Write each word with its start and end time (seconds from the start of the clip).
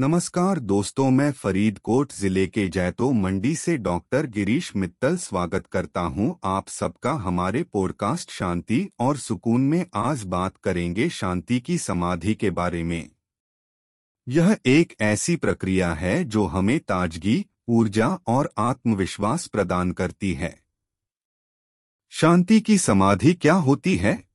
नमस्कार 0.00 0.58
दोस्तों, 0.58 1.10
मैं 1.10 1.32
फरीदकोट 1.32 2.12
ज़िले 2.12 2.46
के 2.46 2.68
जैतो 2.68 3.10
मंडी 3.12 3.54
से 3.56 3.76
डॉक्टर 3.76 4.26
गिरीश 4.26 4.76
मित्तल 4.76 5.16
स्वागत 5.16 5.66
करता 5.66 6.00
हूँ। 6.00 6.38
आप 6.44 6.68
सबका 6.68 7.12
हमारे 7.12 7.62
पॉडकास्ट 7.62 8.30
शांति 8.30 8.90
और 9.00 9.16
सुकून 9.16 9.60
में 9.60 9.86
आज 9.94 10.22
बात 10.24 10.56
करेंगे 10.56 11.08
शांति 11.08 11.60
की 11.60 11.78
समाधि 11.78 12.34
के 12.34 12.50
बारे 12.50 12.82
में। 12.82 13.10
यह 14.28 14.56
एक 14.66 14.94
ऐसी 15.00 15.36
प्रक्रिया 15.36 15.92
है 15.94 16.24
जो 16.24 16.46
हमें 16.46 16.80
ताजगी, 16.80 17.46
ऊर्जा 17.68 18.08
और 18.26 18.52
आत्मविश्वास 18.58 19.46
प्रदान 19.46 19.92
करती 19.92 20.32
है। 20.32 20.58
शांति 22.10 22.60
की 22.60 22.78
समाधि 22.78 23.34
क्या 23.34 23.54
होती 23.54 23.96
है? 23.96 24.27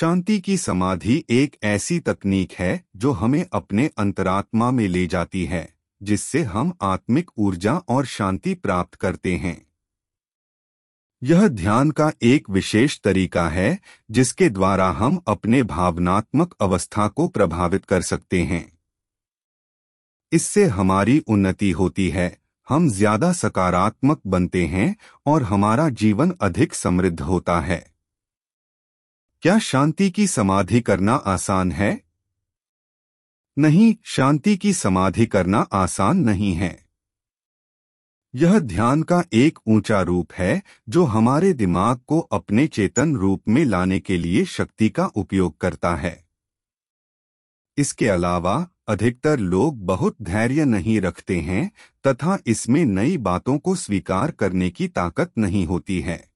शांति 0.00 0.40
की 0.40 0.56
समाधि 0.56 1.24
एक 1.30 1.56
ऐसी 1.62 1.98
तकनीक 2.00 2.52
है 2.52 2.84
जो 2.96 3.12
हमें 3.12 3.46
अपने 3.52 3.90
अंतरात्मा 3.98 4.70
में 4.70 4.88
ले 4.88 5.06
जाती 5.06 5.44
है, 5.44 5.74
जिससे 6.02 6.42
हम 6.42 6.72
आत्मिक 6.82 7.30
ऊर्जा 7.38 7.76
और 7.88 8.06
शांति 8.06 8.54
प्राप्त 8.54 8.94
करते 8.94 9.36
हैं। 9.36 9.66
यह 11.22 11.48
ध्यान 11.48 11.90
का 11.90 12.12
एक 12.22 12.50
विशेष 12.50 13.00
तरीका 13.00 13.48
है, 13.48 13.78
जिसके 14.10 14.48
द्वारा 14.48 14.90
हम 14.90 15.20
अपने 15.28 15.62
भावनात्मक 15.62 16.54
अवस्था 16.60 17.08
को 17.08 17.28
प्रभावित 17.28 17.84
कर 17.84 18.02
सकते 18.02 18.42
हैं। 18.42 18.78
इससे 20.32 20.64
हमारी 20.64 21.18
उन्नति 21.18 21.70
होती 21.70 22.08
है, 22.08 22.38
हम 22.68 22.88
ज़्यादा 22.88 23.32
सकारात्मक 23.32 24.20
बनते 24.26 24.66
हैं 24.66 24.96
और 25.26 25.42
हमारा 25.42 25.88
जीवन 25.88 26.34
अधिक 26.40 26.74
समृद्ध 26.74 27.20
होता 27.20 27.60
है। 27.60 27.95
क्या 29.46 29.58
शांति 29.58 30.10
की 30.10 30.26
समाधि 30.26 30.80
करना 30.80 31.14
आसान 31.14 31.72
है? 31.72 32.02
नहीं, 33.58 33.96
शांति 34.04 34.56
की 34.56 34.72
समाधि 34.72 35.26
करना 35.26 35.58
आसान 35.58 36.16
नहीं 36.16 36.54
है। 36.54 36.86
यह 38.34 38.58
ध्यान 38.58 39.02
का 39.02 39.24
एक 39.32 39.58
ऊँचा 39.66 40.02
रूप 40.02 40.32
है, 40.32 40.62
जो 40.88 41.04
हमारे 41.04 41.52
दिमाग 41.52 42.00
को 42.06 42.20
अपने 42.20 42.66
चेतन 42.66 43.16
रूप 43.16 43.42
में 43.48 43.64
लाने 43.64 44.00
के 44.00 44.18
लिए 44.18 44.44
शक्ति 44.44 44.88
का 44.88 45.06
उपयोग 45.06 45.58
करता 45.58 45.96
है। 45.96 46.26
इसके 47.76 48.08
अलावा, 48.08 48.68
अधिकतर 48.88 49.38
लोग 49.38 49.86
बहुत 49.86 50.16
धैर्य 50.22 50.64
नहीं 50.64 51.00
रखते 51.00 51.40
हैं, 51.40 51.72
तथा 52.06 52.38
इसमें 52.46 52.84
नई 52.84 53.16
बातों 53.16 53.58
को 53.58 53.74
स्वीकार 53.74 54.30
करने 54.30 54.70
की 54.70 54.88
ताकत 54.88 55.32
नहीं 55.38 55.66
होती 55.66 56.00
है। 56.00 56.35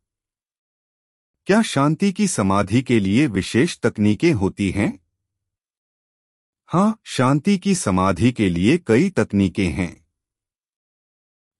क्या 1.51 1.63
शांति 1.63 2.13
की 2.13 2.29
समाधि 2.29 2.83
के 2.83 3.01
लिए 3.01 3.27
विशेष 3.27 3.79
तकनीकें 3.79 4.33
होती 4.33 4.71
हैं? 4.71 5.01
हाँ 6.67 7.01
शांति 7.05 7.59
की 7.59 7.75
समाधि 7.75 8.33
के 8.33 8.49
लिए 8.49 8.79
कई 8.79 9.11
तकनीकें 9.11 9.69
हैं। 9.69 10.07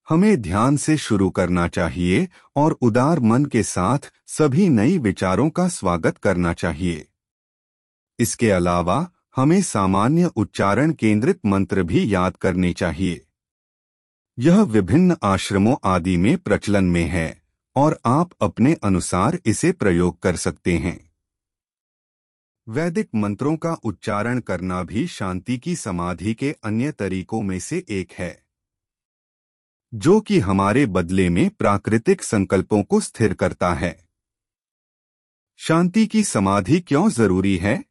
हमें 0.09 0.43
ध्यान 0.43 0.77
से 0.77 0.97
शुरू 0.97 1.31
करना 1.31 1.69
चाहिए 1.69 2.29
और 2.57 2.73
उदार 2.73 3.21
मन 3.21 3.45
के 3.45 3.63
साथ 3.63 3.99
सभी 4.27 4.69
नई 4.69 4.99
विचारों 4.99 5.51
का 5.51 5.69
स्वागत 5.69 6.19
करना 6.19 6.53
चाहिए। 6.53 7.09
इसके 8.19 8.51
अलावा, 8.51 9.11
हमें 9.37 9.63
सामान्य 9.63 10.31
उच्चारण 10.37 10.93
केंद्रित 10.93 11.41
मंत्र 11.47 11.83
भी 11.83 12.15
याद 12.15 12.37
करने 12.37 12.73
चाहिए। 12.73 13.27
यह 14.39 14.63
विभिन्न 14.63 15.17
आश्रमों 15.23 15.77
आदि 15.85 16.17
में 16.17 16.39
प्रचलन 16.39 16.85
में 16.85 17.05
है। 17.05 17.40
और 17.77 18.01
आप 18.07 18.31
अपने 18.41 18.75
अनुसार 18.75 19.39
इसे 19.47 19.73
प्रयोग 19.73 20.21
कर 20.21 20.37
सकते 20.37 20.79
हैं। 20.79 21.11
वैदिक 22.69 23.09
मंत्रों 23.15 23.57
का 23.57 23.73
उच्चारण 23.73 24.41
करना 24.41 24.83
भी 24.83 25.07
शांति 25.07 25.59
की 25.59 25.77
समाधि 25.77 26.35
के 26.35 26.57
अन्य 26.65 26.93
तरीकों 26.93 27.43
में 27.43 27.61
से 27.61 27.87
एक 27.89 28.13
है। 28.13 28.45
जो 29.95 30.21
कि 30.21 30.39
हमारे 30.39 30.87
बदले 30.87 31.29
में 31.29 31.51
प्राकृतिक 31.51 32.23
संकल्पों 32.23 32.83
को 32.83 33.01
स्थिर 33.01 33.35
करता 33.35 33.75
है। 33.75 34.09
शांति 35.57 36.07
की 36.07 36.25
समाधि 36.25 36.81
क्यों 36.81 37.11
ज़रूरी 37.11 37.57
है? 37.57 37.85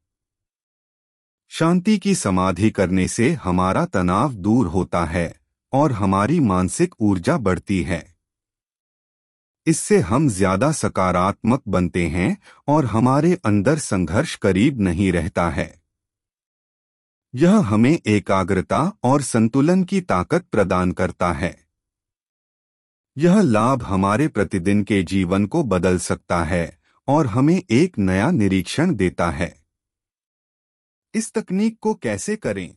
शांति 1.48 1.98
की 1.98 2.16
समाधि 2.16 2.72
करने 2.72 3.08
से 3.08 3.34
हमारा 3.34 3.86
तनाव 3.86 4.34
दूर 4.34 4.68
होता 4.68 5.06
है 5.06 5.40
और 5.74 5.92
हमारी 5.92 6.40
मानसिक 6.40 6.96
ऊर्जा 7.00 7.38
बढ़ती 7.38 7.84
है। 7.84 8.19
इससे 9.70 10.00
हम 10.00 10.28
ज़्यादा 10.30 10.72
सकारात्मक 10.72 11.62
बनते 11.68 12.08
हैं 12.08 12.38
और 12.68 12.86
हमारे 12.86 13.34
अंदर 13.46 13.78
संघर्ष 13.78 14.36
करीब 14.36 14.80
नहीं 14.82 15.12
रहता 15.12 15.50
है। 15.50 15.74
यह 17.36 17.58
हमें 17.58 18.00
एकाग्रता 18.08 18.82
और 19.04 19.22
संतुलन 19.22 19.84
की 19.84 20.02
ताकत 20.02 20.46
प्रदान 20.52 20.92
करता 20.92 21.32
है। 21.34 21.56
यह 23.18 23.42
लाभ 23.42 23.84
हमारे 23.84 24.28
प्रतिदिन 24.28 24.84
के 24.84 25.04
जीवन 25.04 25.46
को 25.46 25.64
बदल 25.64 25.98
सकता 25.98 26.44
है 26.44 26.80
और 27.08 27.28
हमें 27.28 27.62
एक 27.72 27.98
नया 27.98 28.32
निरीक्षण 28.32 28.96
देता 28.96 29.30
है। 29.32 29.54
इस 31.14 31.32
तकनीक 31.34 31.78
को 31.82 31.94
कैसे 31.94 32.36
करें? 32.36 32.76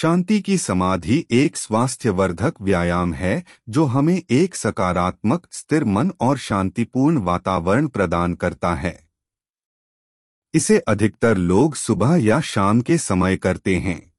शांति 0.00 0.40
की 0.40 0.58
समाधि 0.58 1.26
एक 1.30 1.56
स्वास्थ्यवर्धक 1.56 2.54
व्यायाम 2.60 3.14
है, 3.14 3.44
जो 3.68 3.84
हमें 3.84 4.22
एक 4.30 4.54
सकारात्मक, 4.54 5.48
स्थिर 5.52 5.84
मन 5.84 6.12
और 6.20 6.38
शांतिपूर्ण 6.38 7.18
वातावरण 7.18 7.86
प्रदान 7.86 8.34
करता 8.34 8.74
है। 8.74 9.08
इसे 10.54 10.78
अधिकतर 10.78 11.36
लोग 11.36 11.74
सुबह 11.74 12.16
या 12.16 12.40
शाम 12.40 12.80
के 12.80 12.98
समय 12.98 13.36
करते 13.36 13.76
हैं। 13.76 14.12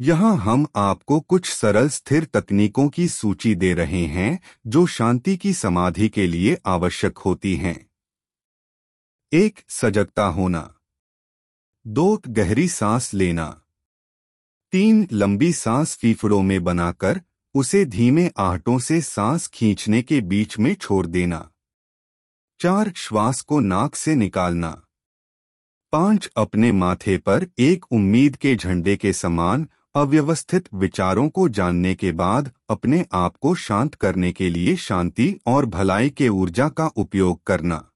यहाँ 0.00 0.36
हम 0.36 0.66
आपको 0.76 1.20
कुछ 1.20 1.50
सरल 1.50 1.88
स्थिर 1.88 2.24
तकनीकों 2.24 2.88
की 2.88 3.08
सूची 3.08 3.54
दे 3.54 3.74
रहे 3.74 4.06
हैं, 4.06 4.40
जो 4.66 4.86
शांति 4.86 5.36
की 5.36 5.52
समाधि 5.52 6.08
के 6.08 6.26
लिए 6.26 6.58
आवश्यक 6.66 7.18
होती 7.18 7.56
हैं। 7.56 7.90
एक, 9.32 9.58
सजगता 9.68 10.26
होना। 10.26 10.74
दो, 11.86 12.22
गहरी 12.28 12.68
सांस 12.68 13.14
लेना। 13.14 13.62
तीन 14.72 15.08
लंबी 15.12 15.52
सांस 15.52 15.96
फीफड़ों 15.96 16.42
में 16.42 16.64
बनाकर 16.64 17.20
उसे 17.54 17.84
धीमे 17.84 18.30
आहटों 18.36 18.78
से 18.78 19.00
सांस 19.00 19.46
खींचने 19.46 20.02
के 20.02 20.20
बीच 20.20 20.58
में 20.58 20.74
छोड़ 20.74 21.06
देना। 21.06 21.50
चार 22.60 22.92
श्वास 22.96 23.40
को 23.40 23.60
नाक 23.60 23.94
से 23.94 24.14
निकालना। 24.14 24.82
पाँच 25.92 26.30
अपने 26.36 26.72
माथे 26.72 27.18
पर 27.18 27.46
एक 27.58 27.92
उम्मीद 27.92 28.36
के 28.36 28.56
झंडे 28.56 28.96
के 28.96 29.12
समान 29.12 29.68
अव्यवस्थित 29.94 30.68
विचारों 30.74 31.28
को 31.28 31.48
जानने 31.48 31.94
के 31.94 32.12
बाद 32.12 32.52
अपने 32.68 33.06
आप 33.12 33.36
को 33.36 33.54
शांत 33.54 33.94
करने 33.94 34.32
के 34.32 34.50
लिए 34.50 34.76
शांति 34.76 35.40
और 35.46 35.66
भलाई 35.66 36.10
के 36.10 36.28
ऊर्जा 36.28 36.68
का 36.68 36.86
उपयोग 36.86 37.44
करना। 37.44 37.90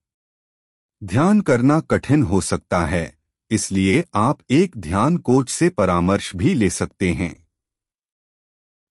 ध्यान 1.05 1.41
करना 1.41 1.81
कठिन 1.81 2.23
हो 2.23 2.41
सकता 2.41 2.87
है। 2.87 3.22
इसलिए 3.53 4.05
आप 4.15 4.39
एक 4.51 4.77
ध्यान 4.77 5.17
कोच 5.17 5.51
से 5.51 5.69
परामर्श 5.69 6.37
भी 6.37 6.55
ले 6.55 6.71
सकते 6.71 7.13
हैं। 7.13 7.47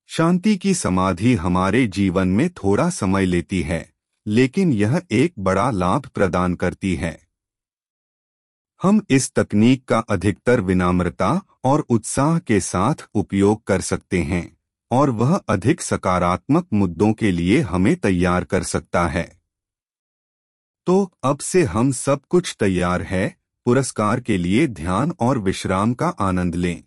शांति 0.07 0.57
की 0.57 0.73
समाधि 0.73 1.35
हमारे 1.35 1.88
जीवन 1.88 2.27
में 2.27 2.49
थोड़ा 2.49 2.89
समय 2.89 3.25
लेती 3.25 3.61
है, 3.61 3.94
लेकिन 4.27 4.73
यह 4.73 5.01
एक 5.11 5.33
बड़ा 5.39 5.72
लाभ 5.72 6.05
प्रदान 6.05 6.55
करती 6.55 6.95
है। 6.95 7.27
हम 8.81 9.01
इस 9.09 9.33
तकनीक 9.33 9.85
का 9.85 9.99
अधिकतर 9.99 10.61
विनम्रता 10.61 11.41
और 11.63 11.85
उत्साह 11.89 12.39
के 12.39 12.59
साथ 12.59 13.07
उपयोग 13.13 13.63
कर 13.63 13.81
सकते 13.81 14.22
हैं, 14.22 14.57
और 14.91 15.09
वह 15.09 15.35
अधिक 15.35 15.81
सकारात्मक 15.81 16.67
मुद्दों 16.73 17.13
के 17.13 17.31
लिए 17.31 17.61
हमें 17.61 17.95
तैयार 17.95 18.43
कर 18.43 18.63
सकता 18.63 19.07
है। 19.07 19.41
तो 20.85 21.11
अब 21.23 21.39
से 21.39 21.63
हम 21.63 21.91
सब 21.91 22.25
कुछ 22.25 22.55
तैयार 22.59 23.01
है 23.01 23.41
पुरस्कार 23.66 24.19
के 24.19 24.38
लिए 24.38 24.67
ध्यान 24.67 25.13
और 25.19 25.38
विश्राम 25.38 25.94
का 25.94 26.07
आनंद 26.07 26.55
लें। 26.55 26.83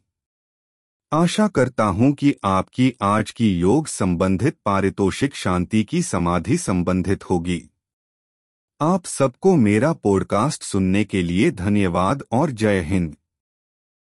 आशा 1.13 1.49
करता 1.49 1.85
हूँ 1.85 2.13
कि 2.13 2.35
आपकी 2.45 2.95
आज 3.03 3.31
की 3.31 3.59
योग 3.59 3.87
संबंधित 3.87 4.57
पारितोषिक 4.65 5.35
शांति 5.35 5.85
की 5.85 6.03
समाधि 6.03 6.57
संबंधित 6.57 7.31
होगी। 7.31 7.71
आप 8.81 9.05
सबको 9.05 9.57
मेरा 9.57 9.93
पॉडकास्ट 9.93 10.63
सुनने 10.63 11.05
के 11.05 11.23
लिए 11.23 11.51
धन्यवाद 11.51 12.23
और 12.33 12.51
जय 12.51 12.81
हिंद। 12.81 13.17